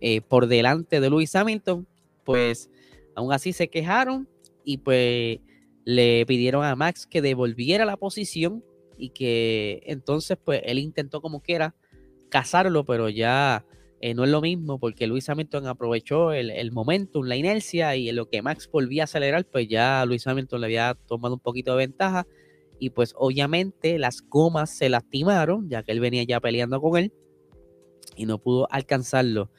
eh, 0.00 0.20
por 0.20 0.46
delante 0.46 1.00
de 1.00 1.08
Lewis 1.08 1.34
Hamilton, 1.34 1.86
pues 2.24 2.68
aún 3.14 3.32
así 3.32 3.52
se 3.52 3.68
quejaron 3.68 4.28
y 4.64 4.78
pues 4.78 5.40
le 5.84 6.24
pidieron 6.26 6.64
a 6.64 6.76
Max 6.76 7.06
que 7.06 7.22
devolviera 7.22 7.84
la 7.84 7.96
posición 7.96 8.64
y 8.96 9.10
que 9.10 9.82
entonces 9.86 10.38
pues 10.42 10.62
él 10.64 10.78
intentó 10.78 11.20
como 11.20 11.40
quiera 11.40 11.74
cazarlo, 12.28 12.84
pero 12.84 13.08
ya 13.08 13.64
eh, 14.00 14.14
no 14.14 14.24
es 14.24 14.30
lo 14.30 14.40
mismo 14.40 14.78
porque 14.78 15.06
Luis 15.06 15.28
Hamilton 15.28 15.66
aprovechó 15.66 16.32
el, 16.32 16.50
el, 16.50 16.72
momentum, 16.72 17.24
la 17.24 17.36
inercia 17.36 17.96
y 17.96 18.08
en 18.08 18.16
lo 18.16 18.28
que 18.28 18.42
Max 18.42 18.68
volvía 18.70 19.02
a 19.02 19.04
acelerar, 19.04 19.44
pues 19.44 19.68
ya 19.68 20.04
Luis 20.06 20.26
Hamilton 20.26 20.60
le 20.60 20.66
había 20.66 20.94
tomado 21.06 21.34
un 21.34 21.40
poquito 21.40 21.72
de 21.72 21.86
ventaja 21.86 22.26
y 22.78 22.90
pues 22.90 23.14
obviamente 23.16 23.98
las 23.98 24.22
gomas 24.28 24.70
se 24.70 24.88
lastimaron 24.88 25.68
ya 25.68 25.82
que 25.82 25.92
él 25.92 26.00
venía 26.00 26.22
ya 26.24 26.40
peleando 26.40 26.80
con 26.80 26.98
él 26.98 27.12
y 28.16 28.26
no 28.26 28.38
pudo 28.38 28.66
alcanzarlo. 28.70 29.50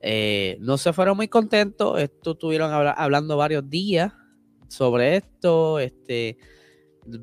Eh, 0.00 0.56
no 0.60 0.78
se 0.78 0.92
fueron 0.92 1.16
muy 1.16 1.28
contentos, 1.28 2.00
esto 2.00 2.32
estuvieron 2.32 2.72
hablando 2.72 3.36
varios 3.36 3.68
días 3.68 4.12
sobre 4.72 5.16
esto, 5.16 5.78
este, 5.78 6.36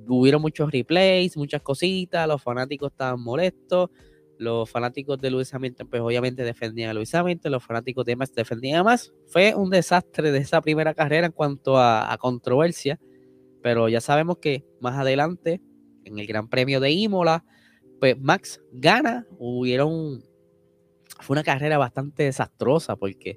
hubieron 0.07 0.41
muchos 0.41 0.71
replays, 0.71 1.37
muchas 1.37 1.61
cositas, 1.61 2.27
los 2.27 2.41
fanáticos 2.41 2.91
estaban 2.91 3.21
molestos. 3.21 3.89
Los 4.37 4.69
fanáticos 4.69 5.19
de 5.19 5.31
Luis 5.31 5.53
Hamilton, 5.53 5.89
pues 5.89 6.01
obviamente 6.01 6.45
defendían 6.45 6.91
a 6.91 6.93
Luis 6.93 7.13
Hamilton, 7.13 7.51
los 7.51 7.61
fanáticos 7.61 8.05
de 8.05 8.15
Max 8.15 8.33
defendían 8.33 8.79
a 8.79 8.83
Max. 8.85 9.13
Fue 9.27 9.53
un 9.53 9.69
desastre 9.69 10.31
de 10.31 10.39
esa 10.39 10.61
primera 10.61 10.93
carrera 10.93 11.25
en 11.25 11.33
cuanto 11.33 11.77
a, 11.77 12.17
controversia, 12.21 13.01
pero 13.61 13.89
ya 13.89 13.99
sabemos 13.99 14.37
que 14.37 14.63
más 14.79 14.97
adelante, 14.97 15.61
en 16.05 16.19
el 16.19 16.25
Gran 16.25 16.47
Premio 16.47 16.79
de 16.79 16.89
Imola, 16.89 17.43
pues 17.99 18.17
Max 18.17 18.61
gana. 18.71 19.27
Hubieron, 19.39 20.23
fue 21.19 21.33
una 21.33 21.43
carrera 21.43 21.77
bastante 21.77 22.23
desastrosa 22.23 22.95
porque 22.95 23.35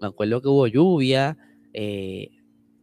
me 0.00 0.06
acuerdo 0.06 0.40
que 0.40 0.46
hubo 0.46 0.68
lluvia, 0.68 1.36
eh, 1.72 2.30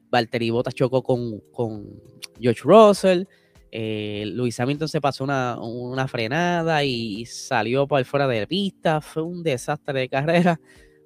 Valtteri 0.09 0.49
Bottas 0.49 0.75
chocó 0.75 1.03
con, 1.03 1.39
con 1.51 2.01
George 2.39 2.61
Russell. 2.63 3.23
Eh, 3.71 4.23
Luis 4.27 4.57
Hamilton 4.59 4.87
se 4.87 5.01
pasó 5.01 5.25
una, 5.25 6.07
frenada 6.07 6.83
y 6.83 7.25
salió 7.25 7.87
por 7.87 8.03
fuera 8.05 8.27
de 8.27 8.47
pista. 8.47 9.01
Fue 9.01 9.23
un 9.23 9.43
desastre 9.43 9.99
de 10.01 10.09
carrera. 10.09 10.59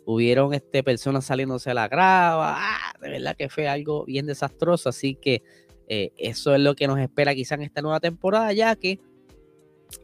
Hubieron 0.06 0.54
este, 0.54 0.84
personas 0.84 1.26
saliéndose 1.26 1.72
a 1.72 1.74
la 1.74 1.88
grava. 1.88 2.56
Ah, 2.58 2.94
de 3.02 3.10
verdad 3.10 3.36
que 3.36 3.50
fue 3.50 3.68
algo 3.68 4.06
bien 4.06 4.26
desastroso. 4.26 4.90
Así 4.90 5.16
que 5.16 5.42
eh, 5.88 6.12
eso 6.18 6.54
es 6.54 6.62
lo 6.62 6.76
que 6.76 6.88
nos 6.88 7.00
espera 7.00 7.34
quizá 7.34 7.56
en 7.56 7.64
esta 7.64 7.82
nueva 7.82 8.00
temporada, 8.00 8.54
ya 8.54 8.76
que 8.76 9.00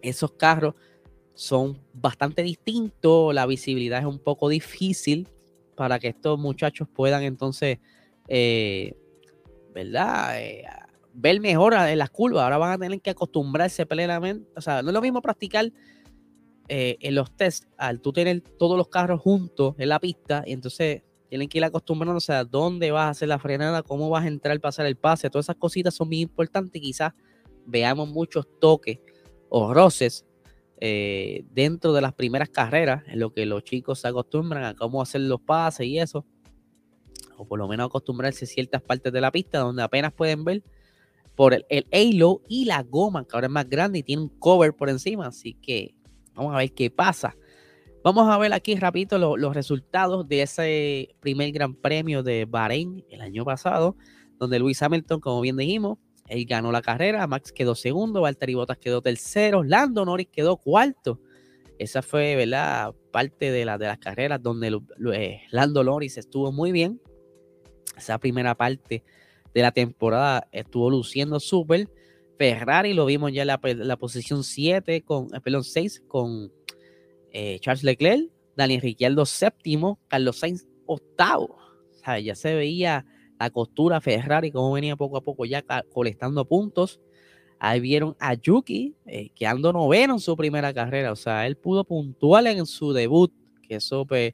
esos 0.02 0.32
carros 0.32 0.74
son 1.36 1.80
bastante 1.94 2.42
distintos. 2.42 3.34
La 3.34 3.46
visibilidad 3.46 4.00
es 4.00 4.06
un 4.06 4.20
poco 4.20 4.50
difícil 4.50 5.28
para 5.76 6.00
que 6.00 6.08
estos 6.08 6.40
muchachos 6.40 6.88
puedan 6.92 7.22
entonces, 7.24 7.80
eh, 8.28 8.94
¿verdad? 9.74 10.36
ver 11.14 11.40
mejor 11.40 11.74
en 11.74 11.98
las 11.98 12.10
curvas. 12.10 12.44
Ahora 12.44 12.58
van 12.58 12.72
a 12.74 12.78
tener 12.78 13.02
que 13.02 13.10
acostumbrarse 13.10 13.86
plenamente. 13.86 14.50
O 14.56 14.62
sea, 14.62 14.82
no 14.82 14.90
es 14.90 14.94
lo 14.94 15.02
mismo 15.02 15.22
practicar 15.22 15.72
eh, 16.68 16.98
en 17.00 17.16
los 17.16 17.36
tests 17.36 17.68
al 17.78 18.02
tú 18.02 18.12
tener 18.12 18.42
todos 18.42 18.78
los 18.78 18.90
carros 18.90 19.22
juntos 19.22 19.76
en 19.78 19.90
la 19.90 20.00
pista 20.00 20.44
y 20.48 20.54
entonces 20.54 21.04
tienen 21.30 21.48
que 21.48 21.60
ir 21.60 21.64
acostumbrándose 21.64 22.34
a 22.34 22.44
dónde 22.44 22.92
vas 22.92 23.06
a 23.06 23.10
hacer 23.10 23.28
la 23.28 23.40
frenada, 23.40 23.84
cómo 23.84 24.10
vas 24.10 24.26
a 24.26 24.28
entrar, 24.28 24.60
pasar 24.60 24.86
el 24.86 24.96
pase. 24.96 25.30
Todas 25.30 25.46
esas 25.46 25.58
cositas 25.58 25.94
son 25.94 26.08
muy 26.08 26.22
importantes. 26.22 26.82
Quizás 26.82 27.14
veamos 27.66 28.10
muchos 28.10 28.48
toques 28.60 29.00
o 29.50 29.74
roces 29.74 30.26
eh, 30.82 31.46
dentro 31.52 31.94
de 31.94 32.02
las 32.02 32.14
primeras 32.14 32.50
carreras, 32.50 33.04
en 33.08 33.20
lo 33.20 33.32
que 33.32 33.46
los 33.46 33.64
chicos 33.64 34.00
se 34.00 34.08
acostumbran 34.08 34.64
a 34.64 34.76
cómo 34.76 35.02
hacer 35.02 35.22
los 35.22 35.42
pases 35.42 35.88
y 35.88 36.00
eso. 36.00 36.26
O 37.38 37.46
por 37.46 37.60
lo 37.60 37.68
menos 37.68 37.88
acostumbrarse 37.88 38.46
a 38.46 38.48
ciertas 38.48 38.82
partes 38.82 39.12
de 39.12 39.22
la 39.22 39.32
pista 39.32 39.60
donde 39.60 39.84
apenas 39.84 40.14
pueden 40.14 40.44
ver 40.44 40.64
por 41.36 41.54
el, 41.54 41.66
el 41.70 41.86
halo 41.92 42.42
y 42.48 42.66
la 42.66 42.84
goma, 42.84 43.26
que 43.26 43.36
ahora 43.36 43.48
es 43.48 43.54
más 43.54 43.70
grande 43.70 44.00
y 44.00 44.04
tiene 44.04 44.24
un 44.24 44.30
cover 44.30 44.74
por 44.74 44.90
encima. 44.90 45.28
Así 45.28 45.54
que 45.54 45.96
vamos 46.34 46.54
a 46.54 46.58
ver 46.58 46.74
qué 46.74 46.90
pasa. 46.90 47.36
Vamos 48.06 48.30
a 48.30 48.38
ver 48.38 48.54
aquí 48.54 48.76
rapidito 48.76 49.18
los 49.18 49.56
resultados 49.56 50.28
de 50.28 50.44
ese 50.44 51.16
primer 51.22 51.52
gran 51.52 51.74
premio 51.74 52.22
de 52.22 52.46
Bahrein 52.46 53.04
el 53.10 53.20
año 53.22 53.44
pasado, 53.44 53.98
donde 54.38 54.60
Luis 54.60 54.80
Hamilton, 54.84 55.20
como 55.20 55.42
bien 55.42 55.58
dijimos, 55.58 55.98
él 56.28 56.46
ganó 56.46 56.72
la 56.72 56.84
carrera, 56.84 57.26
Max 57.26 57.52
quedó 57.52 57.74
segundo, 57.74 58.22
Valtteri 58.22 58.54
Bottas 58.54 58.78
quedó 58.78 59.02
tercero, 59.02 59.64
Lando 59.64 60.06
Norris 60.06 60.28
quedó 60.32 60.58
cuarto. 60.58 61.20
Esa 61.80 62.04
fue, 62.04 62.36
¿verdad? 62.36 62.94
Parte 63.12 63.52
de, 63.52 63.66
la, 63.66 63.80
de 63.80 63.88
las 63.88 63.98
carreras 63.98 64.40
donde 64.40 64.80
eh, 65.14 65.42
Lando 65.50 65.84
Norris 65.84 66.20
estuvo 66.20 66.52
muy 66.52 66.72
bien. 66.72 67.02
Esa 67.98 68.18
primera 68.18 68.56
parte 68.56 69.04
de 69.54 69.62
la 69.62 69.72
temporada 69.72 70.48
estuvo 70.52 70.90
luciendo 70.90 71.40
súper. 71.40 71.90
Ferrari 72.38 72.94
lo 72.94 73.06
vimos 73.06 73.32
ya 73.32 73.44
en 73.44 73.88
la, 73.88 73.98
posición 73.98 74.44
7 74.44 75.02
con, 75.04 75.34
eh, 75.34 75.40
perdón, 75.42 75.64
6 75.64 76.04
con 76.08 76.52
eh, 77.32 77.60
Charles 77.60 77.84
Leclerc, 77.84 78.30
Daniel 78.56 78.82
Ricciardo 78.82 79.26
séptimo, 79.26 80.00
Carlos 80.08 80.38
Sainz 80.38 80.68
octavo. 80.86 81.58
O 82.08 82.18
ya 82.18 82.36
se 82.36 82.54
veía 82.54 83.06
la 83.40 83.50
costura 83.50 84.00
Ferrari, 84.00 84.52
como 84.52 84.72
venía 84.72 84.96
poco 84.96 85.18
a 85.18 85.22
poco 85.22 85.46
ya 85.46 85.64
colectando 85.92 86.46
puntos. 86.46 87.02
Ahí 87.60 87.80
vieron 87.80 88.16
a 88.20 88.34
Yuki 88.36 88.96
eh, 89.06 89.30
quedando 89.34 89.74
noveno 89.74 90.14
en 90.14 90.20
su 90.20 90.36
primera 90.36 90.74
carrera. 90.74 91.12
O 91.12 91.16
sea, 91.16 91.48
él 91.48 91.58
pudo 91.58 91.84
puntuar 91.84 92.46
en 92.48 92.66
su 92.66 92.94
debut, 92.94 93.34
que 93.68 93.76
eso 93.76 94.06
pues, 94.06 94.34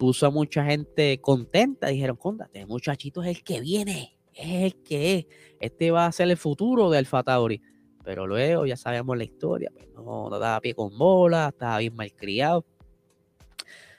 puso 0.00 0.26
a 0.26 0.30
mucha 0.30 0.64
gente 0.64 1.20
contenta. 1.20 1.88
Dijeron, 1.88 2.16
cóndate, 2.16 2.66
muchachito 2.66 3.22
es 3.22 3.28
el 3.36 3.44
que 3.44 3.60
viene 3.60 4.16
es 4.40 4.74
que 4.84 5.18
es. 5.18 5.26
Este 5.60 5.90
va 5.90 6.06
a 6.06 6.12
ser 6.12 6.30
el 6.30 6.36
futuro 6.36 6.90
de 6.90 6.98
Alfa 6.98 7.22
Tauri. 7.22 7.62
Pero 8.02 8.26
luego 8.26 8.66
ya 8.66 8.76
sabemos 8.76 9.16
la 9.16 9.24
historia. 9.24 9.70
Pues 9.74 9.88
no, 9.94 10.30
daba 10.30 10.60
pie 10.60 10.74
con 10.74 10.96
bola, 10.96 11.48
estaba 11.48 11.78
bien 11.78 11.94
mal 11.94 12.12
criado. 12.14 12.64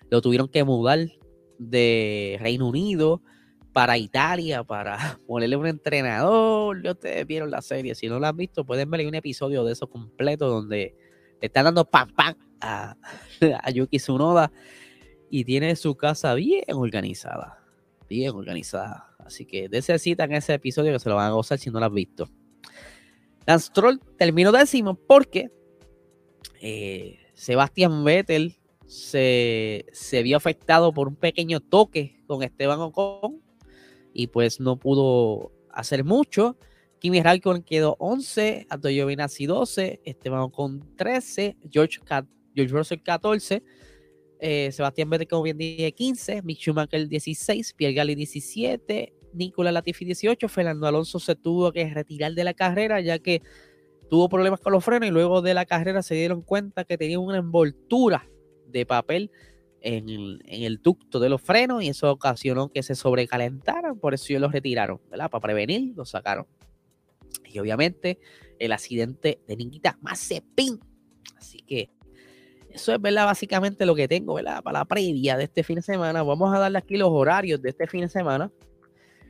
Lo 0.09 0.21
tuvieron 0.21 0.47
que 0.47 0.63
mudar 0.63 1.07
de 1.59 2.37
Reino 2.41 2.67
Unido 2.67 3.21
para 3.71 3.97
Italia 3.97 4.63
para 4.63 5.19
ponerle 5.27 5.55
un 5.55 5.67
entrenador. 5.67 6.81
Ya 6.83 6.91
ustedes 6.91 7.27
vieron 7.27 7.51
la 7.51 7.61
serie. 7.61 7.93
Si 7.95 8.07
no 8.07 8.19
la 8.19 8.29
han 8.29 8.37
visto, 8.37 8.65
pueden 8.65 8.89
ver 8.89 9.05
un 9.05 9.15
episodio 9.15 9.63
de 9.63 9.73
eso 9.73 9.87
completo 9.87 10.49
donde 10.49 10.95
le 11.39 11.45
están 11.45 11.65
dando 11.65 11.85
pam 11.85 12.09
pam 12.13 12.35
a, 12.59 12.95
a 13.63 13.71
Yuki 13.71 13.97
Tsunoda 13.97 14.51
y 15.31 15.45
tiene 15.45 15.75
su 15.77 15.95
casa 15.95 16.35
bien 16.35 16.65
organizada. 16.75 17.63
Bien 18.09 18.31
organizada. 18.31 19.15
Así 19.25 19.45
que 19.45 19.69
necesitan 19.69 20.33
ese 20.33 20.53
episodio 20.53 20.91
que 20.91 20.99
se 20.99 21.09
lo 21.09 21.15
van 21.15 21.27
a 21.27 21.31
gozar 21.31 21.57
si 21.57 21.69
no 21.71 21.79
lo 21.79 21.85
han 21.85 21.95
visto. 21.95 22.29
Lance 23.47 23.71
Troll 23.73 23.99
terminó 24.17 24.51
décimo 24.51 24.95
porque 24.95 25.49
eh, 26.59 27.17
Sebastián 27.33 28.03
Vettel 28.03 28.57
se, 28.85 29.85
vio 30.21 30.35
afectado 30.35 30.93
por 30.93 31.07
un 31.07 31.15
pequeño 31.15 31.61
toque 31.61 32.21
con 32.27 32.43
Esteban 32.43 32.81
Ocon 32.81 33.41
y 34.13 34.27
pues 34.27 34.59
no 34.59 34.77
pudo 34.77 35.53
hacer 35.71 36.03
mucho. 36.03 36.57
Kimi 36.99 37.23
Raikkonen 37.23 37.63
quedó 37.63 37.95
11, 37.99 38.67
Antonio 38.69 39.05
Giovinazzi 39.05 39.45
12, 39.45 40.01
Esteban 40.03 40.41
Ocon 40.41 40.95
13, 40.97 41.55
George, 41.71 41.99
George 42.53 42.73
Russell 42.73 43.01
14, 43.01 43.63
eh, 44.43 44.71
Sebastián 44.71 45.07
Vettel, 45.07 45.27
como 45.27 45.43
bien 45.43 45.57
dije, 45.59 45.91
15, 45.91 46.41
Mick 46.41 46.57
Schumacher 46.57 47.07
16, 47.07 47.75
Pierre 47.75 47.93
Gasly 47.93 48.15
17, 48.15 49.13
Nicolás 49.33 49.71
Latifi 49.71 50.03
18, 50.03 50.49
Fernando 50.49 50.87
Alonso 50.87 51.19
se 51.19 51.35
tuvo 51.35 51.71
que 51.71 51.87
retirar 51.87 52.33
de 52.33 52.43
la 52.43 52.55
carrera 52.55 52.99
ya 53.01 53.19
que 53.19 53.43
tuvo 54.09 54.29
problemas 54.29 54.59
con 54.59 54.73
los 54.73 54.83
frenos 54.83 55.07
y 55.07 55.11
luego 55.11 55.43
de 55.43 55.53
la 55.53 55.65
carrera 55.65 56.01
se 56.01 56.15
dieron 56.15 56.41
cuenta 56.41 56.85
que 56.85 56.97
tenía 56.97 57.19
una 57.19 57.37
envoltura 57.37 58.27
de 58.65 58.83
papel 58.87 59.29
en 59.79 60.09
el, 60.09 60.41
en 60.47 60.63
el, 60.63 60.81
ducto 60.81 61.19
de 61.19 61.29
los 61.29 61.39
frenos 61.39 61.83
y 61.83 61.89
eso 61.89 62.11
ocasionó 62.11 62.69
que 62.69 62.81
se 62.81 62.95
sobrecalentaran, 62.95 63.99
por 63.99 64.15
eso 64.15 64.25
ellos 64.29 64.41
los 64.41 64.51
retiraron, 64.51 64.99
¿verdad? 65.11 65.29
Para 65.29 65.41
prevenir, 65.43 65.93
los 65.95 66.09
sacaron. 66.09 66.47
Y 67.45 67.59
obviamente 67.59 68.19
el 68.57 68.71
accidente 68.71 69.39
de 69.47 69.55
Nikita 69.55 69.99
Mazepin. 70.01 70.79
Así 71.37 71.59
que 71.59 71.91
eso 72.73 72.93
es, 72.93 73.01
¿verdad? 73.01 73.25
Básicamente 73.25 73.85
lo 73.85 73.95
que 73.95 74.07
tengo, 74.07 74.35
¿verdad? 74.35 74.61
Para 74.63 74.79
la 74.79 74.85
previa 74.85 75.37
de 75.37 75.45
este 75.45 75.63
fin 75.63 75.77
de 75.77 75.81
semana. 75.81 76.23
Vamos 76.23 76.53
a 76.53 76.59
darle 76.59 76.77
aquí 76.77 76.97
los 76.97 77.09
horarios 77.11 77.61
de 77.61 77.69
este 77.69 77.87
fin 77.87 78.01
de 78.01 78.09
semana. 78.09 78.51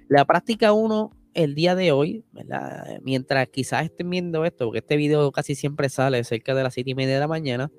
La 0.08 0.26
práctica 0.26 0.74
1 0.74 1.12
el 1.34 1.56
día 1.56 1.76
de 1.76 1.92
hoy, 1.92 2.26
¿verdad? 2.32 3.00
Mientras 3.04 3.48
quizás 3.50 3.86
estén 3.86 4.10
viendo 4.10 4.44
esto, 4.46 4.66
porque 4.66 4.80
este 4.80 4.98
video 4.98 5.32
casi 5.32 5.56
siempre 5.56 5.90
sale 5.90 6.24
cerca 6.24 6.54
de 6.54 6.64
las 6.64 6.74
7 6.74 6.90
y 6.90 6.96
media 6.96 7.14
de 7.14 7.20
la 7.20 7.28
mañana, 7.28 7.72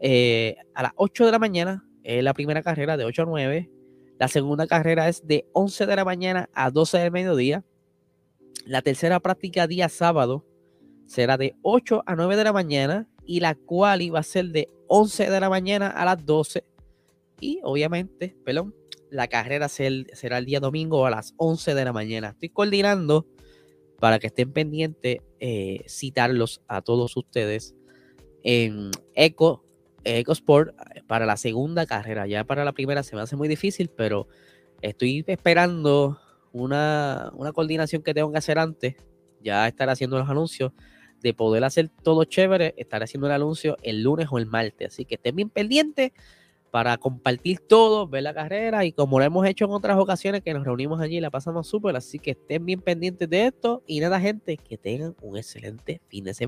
eh, 0.00 0.56
a 0.74 0.82
las 0.82 0.92
8 0.96 1.26
de 1.26 1.32
la 1.32 1.38
mañana 1.38 1.84
es 2.02 2.22
la 2.22 2.34
primera 2.34 2.62
carrera 2.62 2.96
de 2.96 3.04
8 3.04 3.22
a 3.22 3.26
9. 3.26 3.70
La 4.18 4.28
segunda 4.28 4.66
carrera 4.66 5.08
es 5.08 5.26
de 5.26 5.46
11 5.52 5.86
de 5.86 5.96
la 5.96 6.04
mañana 6.04 6.48
a 6.54 6.70
12 6.70 6.98
del 6.98 7.12
mediodía. 7.12 7.64
La 8.66 8.82
tercera 8.82 9.20
práctica 9.20 9.66
día 9.66 9.88
sábado 9.88 10.44
será 11.06 11.36
de 11.36 11.56
8 11.62 12.02
a 12.06 12.16
9 12.16 12.36
de 12.36 12.44
la 12.44 12.52
mañana 12.52 13.08
y 13.28 13.40
la 13.40 13.54
cual 13.54 14.12
va 14.12 14.20
a 14.20 14.24
ser 14.24 14.46
de 14.46 14.70
11 14.88 15.30
de 15.30 15.38
la 15.38 15.50
mañana 15.50 15.88
a 15.88 16.06
las 16.06 16.24
12. 16.24 16.64
Y 17.40 17.60
obviamente, 17.62 18.34
perdón, 18.42 18.74
la 19.10 19.28
carrera 19.28 19.68
será 19.68 20.38
el 20.38 20.46
día 20.46 20.60
domingo 20.60 21.04
a 21.04 21.10
las 21.10 21.34
11 21.36 21.74
de 21.74 21.84
la 21.84 21.92
mañana. 21.92 22.30
Estoy 22.30 22.48
coordinando 22.48 23.26
para 24.00 24.18
que 24.18 24.28
estén 24.28 24.52
pendientes, 24.52 25.18
eh, 25.40 25.84
citarlos 25.86 26.62
a 26.68 26.80
todos 26.80 27.14
ustedes 27.18 27.76
en 28.42 28.90
Eco, 29.14 29.62
Eco 30.04 30.32
Sport 30.32 30.74
para 31.06 31.26
la 31.26 31.36
segunda 31.36 31.84
carrera. 31.84 32.26
Ya 32.26 32.44
para 32.44 32.64
la 32.64 32.72
primera 32.72 33.02
se 33.02 33.14
me 33.14 33.20
hace 33.20 33.36
muy 33.36 33.46
difícil, 33.46 33.90
pero 33.94 34.26
estoy 34.80 35.22
esperando 35.26 36.18
una, 36.52 37.30
una 37.34 37.52
coordinación 37.52 38.02
que 38.02 38.14
tengo 38.14 38.32
que 38.32 38.38
hacer 38.38 38.58
antes. 38.58 38.96
Ya 39.42 39.68
estar 39.68 39.90
haciendo 39.90 40.18
los 40.18 40.30
anuncios 40.30 40.72
de 41.20 41.34
poder 41.34 41.64
hacer 41.64 41.90
todo 42.02 42.24
chévere, 42.24 42.74
estar 42.76 43.02
haciendo 43.02 43.26
el 43.26 43.32
anuncio 43.32 43.76
el 43.82 44.02
lunes 44.02 44.28
o 44.30 44.38
el 44.38 44.46
martes. 44.46 44.92
Así 44.92 45.04
que 45.04 45.16
estén 45.16 45.36
bien 45.36 45.50
pendientes 45.50 46.12
para 46.70 46.96
compartir 46.98 47.60
todo, 47.60 48.06
ver 48.06 48.22
la 48.22 48.34
carrera 48.34 48.84
y 48.84 48.92
como 48.92 49.18
lo 49.18 49.24
hemos 49.24 49.46
hecho 49.46 49.64
en 49.64 49.70
otras 49.70 49.98
ocasiones 49.98 50.42
que 50.42 50.52
nos 50.52 50.64
reunimos 50.64 51.00
allí 51.00 51.20
la 51.20 51.30
pasamos 51.30 51.66
súper. 51.66 51.96
Así 51.96 52.18
que 52.18 52.32
estén 52.32 52.66
bien 52.66 52.80
pendientes 52.80 53.28
de 53.28 53.46
esto 53.46 53.82
y 53.86 54.00
nada 54.00 54.20
gente, 54.20 54.56
que 54.56 54.76
tengan 54.76 55.16
un 55.22 55.36
excelente 55.36 56.00
fin 56.08 56.24
de 56.24 56.34
semana. 56.34 56.46